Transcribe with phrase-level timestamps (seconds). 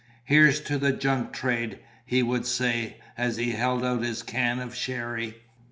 [0.25, 4.73] "Here's to the junk trade!" he would say, as he held out his can of
[4.73, 5.43] sherry.